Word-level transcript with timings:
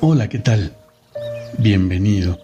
Hola, 0.00 0.28
¿qué 0.28 0.38
tal? 0.38 0.76
Bienvenido. 1.58 2.38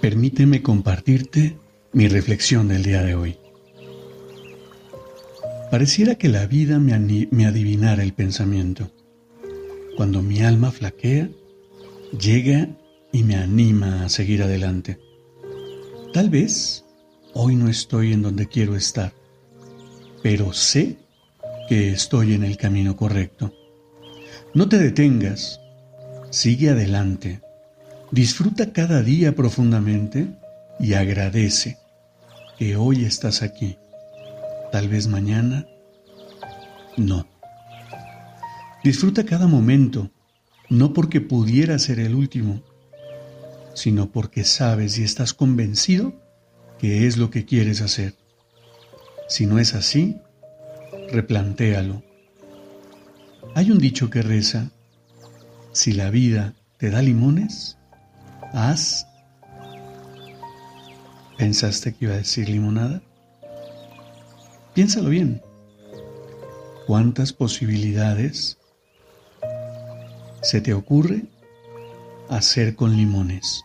Permíteme 0.00 0.60
compartirte 0.60 1.56
mi 1.92 2.08
reflexión 2.08 2.66
del 2.66 2.82
día 2.82 3.04
de 3.04 3.14
hoy. 3.14 3.36
Pareciera 5.70 6.16
que 6.16 6.28
la 6.28 6.48
vida 6.48 6.80
me, 6.80 6.94
adivinara 7.46 8.02
el 8.02 8.12
pensamiento. 8.12 8.90
Cuando 9.96 10.20
mi 10.20 10.40
alma 10.40 10.72
flaquea, 10.72 11.30
llega 12.20 12.70
y 13.12 13.22
me 13.22 13.36
anima 13.36 14.04
a 14.04 14.08
seguir 14.08 14.42
adelante. 14.42 14.98
Tal 16.12 16.28
vez 16.28 16.84
hoy 17.34 17.54
no 17.54 17.68
estoy 17.68 18.12
en 18.12 18.22
donde 18.22 18.48
quiero 18.48 18.74
estar, 18.74 19.12
pero 20.24 20.52
sé 20.52 20.96
que 21.68 21.92
estoy 21.92 22.34
en 22.34 22.42
el 22.42 22.56
camino 22.56 22.96
correcto. 22.96 23.54
No 24.54 24.68
te 24.68 24.78
detengas, 24.78 25.60
Sigue 26.30 26.70
adelante, 26.70 27.40
disfruta 28.10 28.72
cada 28.72 29.02
día 29.02 29.34
profundamente 29.34 30.28
y 30.78 30.94
agradece 30.94 31.78
que 32.58 32.76
hoy 32.76 33.04
estás 33.04 33.42
aquí. 33.42 33.78
Tal 34.72 34.88
vez 34.88 35.06
mañana 35.06 35.66
no. 36.96 37.26
Disfruta 38.82 39.24
cada 39.24 39.46
momento, 39.46 40.10
no 40.68 40.92
porque 40.92 41.20
pudiera 41.20 41.78
ser 41.78 42.00
el 42.00 42.14
último, 42.14 42.62
sino 43.74 44.10
porque 44.10 44.44
sabes 44.44 44.98
y 44.98 45.04
estás 45.04 45.34
convencido 45.34 46.14
que 46.78 47.06
es 47.06 47.16
lo 47.16 47.30
que 47.30 47.44
quieres 47.44 47.80
hacer. 47.80 48.14
Si 49.28 49.46
no 49.46 49.58
es 49.58 49.74
así, 49.74 50.20
replantéalo. 51.10 52.02
Hay 53.54 53.70
un 53.70 53.78
dicho 53.78 54.10
que 54.10 54.22
reza, 54.22 54.70
si 55.76 55.92
la 55.92 56.08
vida 56.08 56.54
te 56.78 56.88
da 56.88 57.02
limones, 57.02 57.76
haz. 58.54 59.06
¿Pensaste 61.36 61.94
que 61.94 62.06
iba 62.06 62.14
a 62.14 62.18
decir 62.18 62.48
limonada? 62.48 63.02
Piénsalo 64.74 65.10
bien. 65.10 65.42
¿Cuántas 66.86 67.34
posibilidades 67.34 68.56
se 70.40 70.62
te 70.62 70.72
ocurre 70.72 71.24
hacer 72.30 72.74
con 72.74 72.96
limones? 72.96 73.62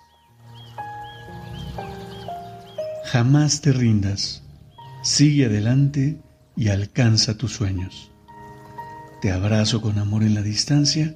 Jamás 3.06 3.62
te 3.62 3.72
rindas. 3.72 4.44
Sigue 5.02 5.46
adelante 5.46 6.20
y 6.58 6.68
alcanza 6.68 7.38
tus 7.38 7.54
sueños. 7.54 8.12
Te 9.22 9.32
abrazo 9.32 9.82
con 9.82 9.98
amor 9.98 10.24
en 10.24 10.36
la 10.36 10.42
distancia 10.42 11.16